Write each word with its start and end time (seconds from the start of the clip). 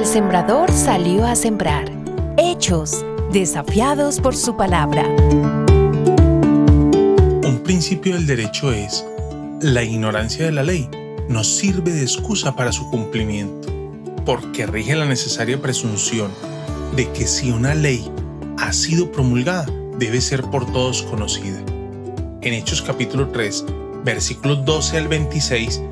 sembrador 0.00 0.72
salió 0.72 1.26
a 1.26 1.36
sembrar. 1.36 1.84
Hechos, 2.38 3.04
desafiados 3.30 4.20
por 4.20 4.34
su 4.34 4.56
palabra. 4.56 5.06
Un 7.44 7.60
principio 7.62 8.14
del 8.14 8.26
derecho 8.26 8.72
es, 8.72 9.04
la 9.60 9.82
ignorancia 9.82 10.46
de 10.46 10.52
la 10.52 10.62
ley 10.62 10.88
nos 11.28 11.46
sirve 11.46 11.92
de 11.92 12.00
excusa 12.00 12.56
para 12.56 12.72
su 12.72 12.88
cumplimiento, 12.90 13.68
porque 14.24 14.66
rige 14.66 14.96
la 14.96 15.04
necesaria 15.04 15.60
presunción 15.60 16.30
de 16.96 17.12
que 17.12 17.26
si 17.26 17.50
una 17.50 17.74
ley 17.74 18.10
ha 18.56 18.72
sido 18.72 19.12
promulgada, 19.12 19.66
debe 19.98 20.22
ser 20.22 20.42
por 20.44 20.64
todos 20.72 21.02
conocida. 21.02 21.60
En 22.40 22.54
Hechos 22.54 22.80
capítulo 22.80 23.28
3, 23.28 23.66
versículos 24.04 24.64
12 24.64 24.96
al 24.96 25.08
26, 25.08 25.82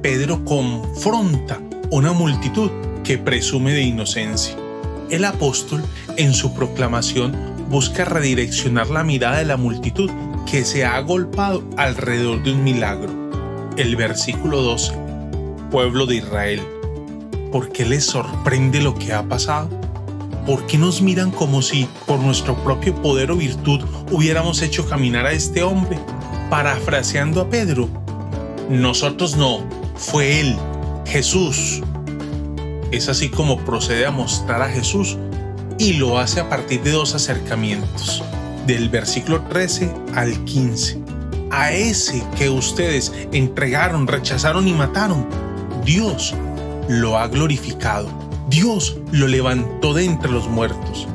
Pedro 0.00 0.44
confronta 0.44 1.60
una 1.90 2.12
multitud 2.12 2.70
que 3.08 3.16
presume 3.16 3.72
de 3.72 3.80
inocencia. 3.80 4.54
El 5.08 5.24
apóstol, 5.24 5.82
en 6.18 6.34
su 6.34 6.52
proclamación, 6.52 7.34
busca 7.70 8.04
redireccionar 8.04 8.90
la 8.90 9.02
mirada 9.02 9.38
de 9.38 9.46
la 9.46 9.56
multitud 9.56 10.10
que 10.44 10.62
se 10.62 10.84
ha 10.84 10.96
agolpado 10.96 11.64
alrededor 11.78 12.42
de 12.42 12.52
un 12.52 12.62
milagro. 12.62 13.08
El 13.78 13.96
versículo 13.96 14.60
12. 14.60 14.92
Pueblo 15.70 16.04
de 16.04 16.16
Israel, 16.16 16.60
¿por 17.50 17.72
qué 17.72 17.86
les 17.86 18.04
sorprende 18.04 18.82
lo 18.82 18.94
que 18.94 19.14
ha 19.14 19.22
pasado? 19.22 19.70
¿Por 20.44 20.66
qué 20.66 20.76
nos 20.76 21.00
miran 21.00 21.30
como 21.30 21.62
si 21.62 21.88
por 22.06 22.18
nuestro 22.18 22.62
propio 22.62 22.94
poder 23.00 23.30
o 23.30 23.36
virtud 23.36 23.80
hubiéramos 24.10 24.60
hecho 24.60 24.86
caminar 24.86 25.24
a 25.24 25.32
este 25.32 25.62
hombre? 25.62 25.98
Parafraseando 26.50 27.40
a 27.40 27.48
Pedro, 27.48 27.88
nosotros 28.68 29.34
no, 29.34 29.60
fue 29.96 30.40
Él, 30.40 30.56
Jesús. 31.06 31.80
Es 32.90 33.08
así 33.08 33.28
como 33.28 33.58
procede 33.64 34.06
a 34.06 34.10
mostrar 34.10 34.62
a 34.62 34.68
Jesús 34.68 35.18
y 35.78 35.94
lo 35.94 36.18
hace 36.18 36.40
a 36.40 36.48
partir 36.48 36.82
de 36.82 36.92
dos 36.92 37.14
acercamientos, 37.14 38.22
del 38.66 38.88
versículo 38.88 39.42
13 39.42 39.92
al 40.14 40.44
15. 40.44 40.98
A 41.50 41.72
ese 41.72 42.24
que 42.36 42.48
ustedes 42.48 43.12
entregaron, 43.32 44.06
rechazaron 44.06 44.66
y 44.68 44.72
mataron, 44.72 45.26
Dios 45.84 46.34
lo 46.88 47.18
ha 47.18 47.28
glorificado. 47.28 48.08
Dios 48.48 48.96
lo 49.12 49.28
levantó 49.28 49.92
de 49.92 50.04
entre 50.04 50.30
los 50.30 50.48
muertos. 50.48 51.06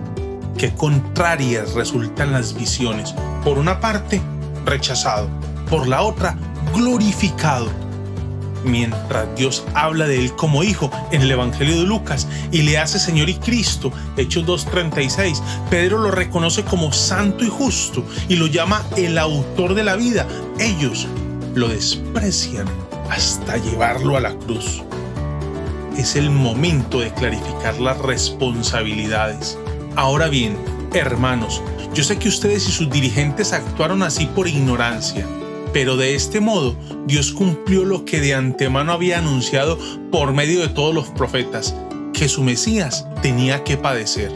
Qué 0.58 0.74
contrarias 0.76 1.74
resultan 1.74 2.32
las 2.32 2.54
visiones. 2.54 3.16
Por 3.44 3.58
una 3.58 3.80
parte, 3.80 4.22
rechazado. 4.66 5.28
Por 5.70 5.88
la 5.88 6.04
otra, 6.04 6.38
glorificado 6.76 7.83
mientras 8.64 9.28
Dios 9.36 9.64
habla 9.74 10.08
de 10.08 10.20
él 10.20 10.36
como 10.36 10.64
hijo 10.64 10.90
en 11.12 11.22
el 11.22 11.32
Evangelio 11.32 11.78
de 11.78 11.84
Lucas 11.84 12.28
y 12.52 12.62
le 12.64 12.78
hace 12.78 13.00
Señor 13.00 13.30
y 13.30 13.36
Cristo, 13.36 13.92
Hechos 14.18 14.46
2.36, 14.46 15.42
Pedro 15.70 16.00
lo 16.00 16.12
reconoce 16.12 16.64
como 16.64 16.92
santo 16.92 17.44
y 17.44 17.50
justo 17.50 18.04
y 18.30 18.36
lo 18.36 18.48
llama 18.48 18.84
el 18.98 19.18
autor 19.18 19.74
de 19.76 19.84
la 19.84 19.96
vida. 19.96 20.28
Ellos 20.60 21.08
lo 21.56 21.68
desprecian 21.68 22.68
hasta 23.10 23.58
llevarlo 23.58 24.18
a 24.18 24.22
la 24.22 24.36
cruz. 24.36 24.84
Es 25.98 26.16
el 26.16 26.30
momento 26.30 27.00
de 27.00 27.14
clarificar 27.14 27.80
las 27.80 28.00
responsabilidades. 28.00 29.58
Ahora 29.96 30.28
bien, 30.28 30.58
hermanos, 30.94 31.62
yo 31.94 32.04
sé 32.04 32.18
que 32.18 32.30
ustedes 32.30 32.68
y 32.68 32.72
sus 32.72 32.90
dirigentes 32.90 33.54
actuaron 33.54 34.02
así 34.02 34.26
por 34.26 34.48
ignorancia 34.48 35.28
pero 35.74 35.98
de 35.98 36.16
este 36.16 36.40
modo 36.40 36.76
Dios 37.08 37.34
cumplió 37.34 37.84
lo 37.84 38.06
que 38.06 38.22
de 38.22 38.36
antemano 38.36 38.94
había 38.94 39.18
anunciado 39.18 39.78
por 40.12 40.32
medio 40.32 40.62
de 40.62 40.70
todos 40.70 40.94
los 40.94 41.10
profetas, 41.10 41.76
que 42.14 42.30
su 42.30 42.44
Mesías 42.44 43.06
tenía 43.22 43.64
que 43.64 43.76
padecer. 43.76 44.32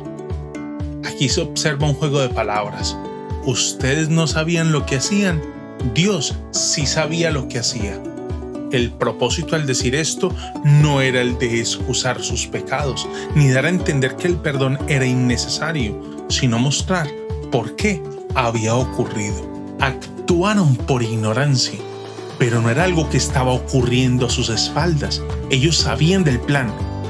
Aquí 1.06 1.30
se 1.30 1.42
observa 1.42 1.88
un 1.88 1.94
juego 1.94 2.20
de 2.20 2.30
palabras. 2.30 2.98
Ustedes 3.46 4.10
no 4.10 4.28
sabían 4.28 4.72
lo 4.72 4.86
que 4.86 4.98
hacían, 4.98 5.42
Dios 5.94 6.36
sí 6.52 6.86
sabía 6.86 7.32
lo 7.32 7.48
que 7.48 7.60
hacía. 7.60 8.02
El 8.72 8.92
propósito 8.92 9.56
al 9.56 9.66
decir 9.66 9.96
esto 9.96 10.36
no 10.66 11.00
era 11.00 11.22
el 11.22 11.38
de 11.38 11.60
excusar 11.60 12.22
sus 12.22 12.48
pecados, 12.48 13.08
ni 13.36 13.50
dar 13.50 13.66
a 13.66 13.70
entender 13.70 14.18
que 14.18 14.28
el 14.28 14.36
perdón 14.36 14.78
era 14.90 15.06
innecesario, 15.06 16.26
sino 16.28 16.60
mostrar 16.60 17.08
por 17.50 17.78
qué 17.78 18.02
había 18.36 18.76
ocurrido 18.76 19.48
actuaron 20.28 20.76
por 20.76 21.04
ignorancia, 21.04 21.80
pero 22.38 22.62
no 22.62 22.70
era 22.70 22.84
algo 22.84 23.10
que 23.10 23.16
estaba 23.16 23.54
ocurriendo 23.54 24.26
a 24.26 24.30
sus 24.30 24.50
espaldas. 24.50 25.24
Ellos 25.50 25.78
sabían 25.78 26.26
del 26.26 26.38
plan, 26.38 26.70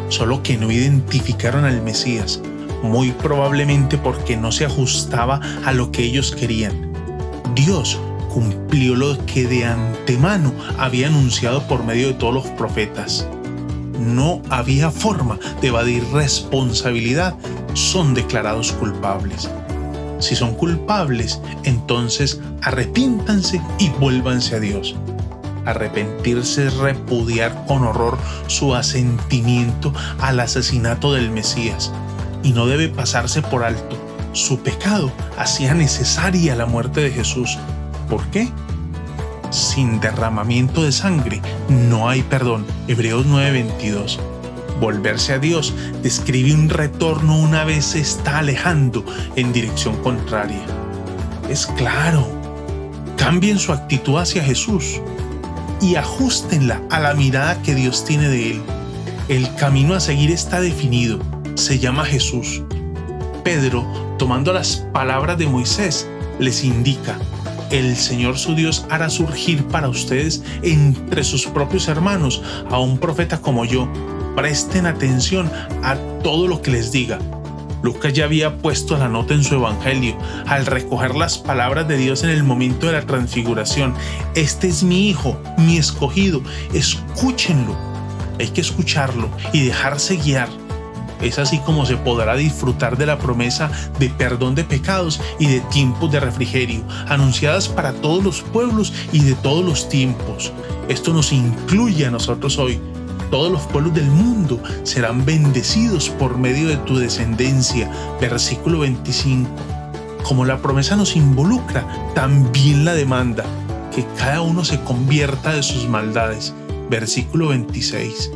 solo 0.10 0.44
que 0.44 0.56
no 0.56 0.72
identificaron 0.72 1.66
al 1.66 1.82
Mesías, 1.82 2.40
muy 2.84 3.10
probablemente 3.14 3.98
porque 3.98 4.38
no 4.38 4.52
se 4.52 4.66
ajustaba 4.66 5.42
a 5.66 5.74
lo 5.74 5.92
que 5.92 6.04
ellos 6.04 6.36
querían. 6.36 6.94
Dios 7.56 8.00
cumplió 8.32 8.94
lo 8.94 9.18
que 9.26 9.48
de 9.48 9.66
antemano 9.66 10.54
había 10.78 11.08
anunciado 11.08 11.68
por 11.68 11.84
medio 11.84 12.10
de 12.10 12.14
todos 12.14 12.36
los 12.36 12.46
profetas. 12.50 13.28
No 14.00 14.44
había 14.52 14.92
forma 14.92 15.40
de 15.60 15.70
evadir 15.70 16.04
responsabilidad, 16.14 17.36
son 17.74 18.14
declarados 18.14 18.74
culpables. 18.74 19.50
Si 20.20 20.36
son 20.36 20.56
culpables, 20.56 21.40
entonces 21.64 22.40
arrepiéntanse 22.62 23.62
y 23.80 23.90
vuélvanse 23.90 24.56
a 24.56 24.60
Dios. 24.60 24.96
Arrepentirse 25.66 26.68
es 26.68 26.78
repudiar 26.78 27.66
con 27.68 27.84
horror 27.84 28.18
su 28.48 28.74
asentimiento 28.74 29.94
al 30.20 30.40
asesinato 30.40 31.14
del 31.14 31.30
Mesías 31.30 31.92
y 32.42 32.54
no 32.54 32.68
debe 32.68 32.88
pasarse 32.88 33.42
por 33.42 33.64
alto. 33.64 33.98
Su 34.32 34.60
pecado 34.60 35.12
hacía 35.38 35.74
necesaria 35.74 36.56
la 36.56 36.66
muerte 36.66 37.02
de 37.02 37.12
Jesús. 37.12 37.58
¿Por 38.10 38.26
qué? 38.28 38.50
Sin 39.50 40.00
derramamiento 40.00 40.84
de 40.84 40.92
sangre 40.92 41.42
no 41.70 42.10
hay 42.10 42.22
perdón. 42.24 42.66
Hebreos 42.88 43.26
9:22 43.26 44.20
volverse 44.80 45.34
a 45.34 45.40
Dios 45.40 45.74
describe 46.02 46.54
un 46.54 46.70
retorno 46.70 47.38
una 47.38 47.64
vez 47.64 47.86
se 47.86 48.00
está 48.00 48.40
alejando 48.40 49.04
en 49.36 49.54
dirección 49.54 49.96
contraria. 49.98 50.64
Es 51.50 51.66
claro, 51.66 52.28
cambien 53.18 53.60
su 53.60 53.72
actitud 53.72 54.18
hacia 54.18 54.44
Jesús 54.44 55.02
y 55.82 55.96
ajustenla 55.96 56.82
a 56.90 57.00
la 57.00 57.14
mirada 57.14 57.62
que 57.62 57.76
Dios 57.76 58.06
tiene 58.06 58.30
de 58.30 58.52
Él. 58.52 58.62
El 59.28 59.54
camino 59.56 59.94
a 59.94 60.00
seguir 60.00 60.32
está 60.32 60.62
definido, 60.62 61.20
se 61.56 61.80
llama 61.80 62.06
Jesús. 62.06 62.64
Pedro, 63.44 63.86
tomando 64.18 64.54
las 64.54 64.78
palabras 64.94 65.38
de 65.38 65.48
Moisés, 65.48 66.08
les 66.40 66.64
indica, 66.64 67.18
el 67.72 67.98
Señor 67.98 68.38
su 68.38 68.56
Dios 68.56 68.86
hará 68.90 69.10
surgir 69.10 69.66
para 69.68 69.90
ustedes 69.90 70.44
entre 70.62 71.24
sus 71.24 71.46
propios 71.48 71.88
hermanos 71.88 72.42
a 72.70 72.80
un 72.80 72.98
profeta 72.98 73.42
como 73.42 73.66
yo, 73.66 73.90
presten 74.38 74.86
atención 74.86 75.52
a 75.84 75.96
todo 76.22 76.48
lo 76.48 76.62
que 76.62 76.70
les 76.70 76.92
diga. 76.92 77.18
Lucas 77.82 78.14
ya 78.14 78.26
había 78.26 78.56
puesto 78.60 78.96
la 78.96 79.10
nota 79.10 79.34
en 79.34 79.44
su 79.44 79.56
evangelio 79.56 80.16
al 80.46 80.68
recoger 80.68 81.16
las 81.16 81.40
palabras 81.40 81.88
de 81.88 81.98
Dios 81.98 82.24
en 82.24 82.30
el 82.30 82.44
momento 82.44 82.86
de 82.86 82.94
la 82.94 83.02
transfiguración. 83.02 83.96
Este 84.36 84.68
es 84.68 84.84
mi 84.84 85.10
hijo, 85.10 85.42
mi 85.58 85.78
escogido, 85.78 86.44
escúchenlo. 86.72 87.76
Hay 88.40 88.50
que 88.50 88.62
escucharlo 88.62 89.28
y 89.54 89.66
dejarse 89.66 90.18
guiar. 90.18 90.50
Es 91.20 91.40
así 91.40 91.58
como 91.62 91.88
se 91.88 91.98
podrá 91.98 92.36
disfrutar 92.36 92.96
de 92.96 93.08
la 93.08 93.18
promesa 93.18 93.72
de 93.98 94.10
perdón 94.10 94.54
de 94.54 94.64
pecados 94.64 95.20
y 95.40 95.48
de 95.48 95.62
tiempos 95.62 96.12
de 96.12 96.20
refrigerio, 96.20 96.84
anunciadas 97.08 97.68
para 97.68 97.92
todos 97.92 98.24
los 98.24 98.42
pueblos 98.42 98.94
y 99.12 99.22
de 99.22 99.34
todos 99.34 99.66
los 99.66 99.90
tiempos. 99.90 100.54
Esto 100.90 101.12
nos 101.12 101.34
incluye 101.34 102.06
a 102.06 102.12
nosotros 102.12 102.60
hoy, 102.60 102.80
todos 103.30 103.52
los 103.52 103.62
pueblos 103.64 103.94
del 103.94 104.10
mundo 104.10 104.62
serán 104.84 105.26
bendecidos 105.26 106.10
por 106.10 106.38
medio 106.38 106.68
de 106.68 106.78
tu 106.78 106.98
descendencia. 106.98 107.90
Versículo 108.20 108.80
25. 108.80 109.50
Como 110.24 110.46
la 110.46 110.58
promesa 110.58 110.96
nos 110.96 111.16
involucra, 111.16 111.86
también 112.14 112.86
la 112.86 112.94
demanda, 112.94 113.46
que 113.94 114.06
cada 114.18 114.42
uno 114.42 114.66
se 114.66 114.80
convierta 114.82 115.54
de 115.54 115.64
sus 115.64 115.88
maldades. 115.88 116.54
Versículo 116.90 117.50
26. 117.50 118.32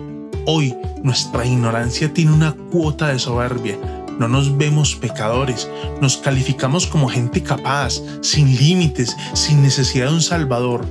Hoy 0.45 0.75
nuestra 1.03 1.45
ignorancia 1.45 2.13
tiene 2.13 2.31
una 2.31 2.53
cuota 2.71 3.09
de 3.09 3.19
soberbia. 3.19 3.77
No 4.19 4.27
nos 4.27 4.57
vemos 4.57 4.95
pecadores, 4.95 5.69
nos 5.99 6.17
calificamos 6.17 6.85
como 6.85 7.09
gente 7.09 7.41
capaz, 7.41 8.01
sin 8.21 8.55
límites, 8.57 9.15
sin 9.33 9.61
necesidad 9.61 10.07
de 10.07 10.13
un 10.13 10.21
Salvador 10.21 10.85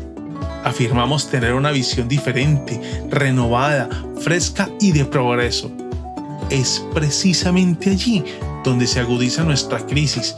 afirmamos 0.64 1.28
tener 1.28 1.54
una 1.54 1.70
visión 1.70 2.08
diferente, 2.08 2.80
renovada, 3.08 3.88
fresca 4.20 4.68
y 4.80 4.92
de 4.92 5.04
progreso. 5.04 5.70
Es 6.50 6.84
precisamente 6.94 7.90
allí 7.90 8.24
donde 8.64 8.86
se 8.86 9.00
agudiza 9.00 9.44
nuestra 9.44 9.78
crisis. 9.86 10.36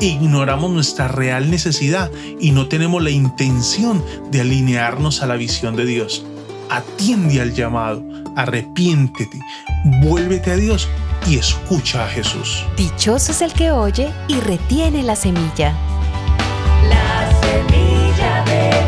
Ignoramos 0.00 0.70
nuestra 0.70 1.08
real 1.08 1.50
necesidad 1.50 2.10
y 2.40 2.52
no 2.52 2.68
tenemos 2.68 3.02
la 3.02 3.10
intención 3.10 4.04
de 4.30 4.42
alinearnos 4.42 5.22
a 5.22 5.26
la 5.26 5.34
visión 5.34 5.74
de 5.74 5.84
Dios. 5.84 6.24
Atiende 6.70 7.40
al 7.40 7.54
llamado, 7.54 8.04
arrepiéntete, 8.36 9.40
vuélvete 10.02 10.52
a 10.52 10.56
Dios 10.56 10.88
y 11.26 11.36
escucha 11.38 12.04
a 12.04 12.08
Jesús. 12.08 12.64
Dichoso 12.76 13.32
es 13.32 13.42
el 13.42 13.52
que 13.52 13.72
oye 13.72 14.12
y 14.28 14.38
retiene 14.40 15.02
la 15.02 15.16
semilla. 15.16 15.74
La 16.88 17.30
semilla 17.40 18.44
de 18.44 18.87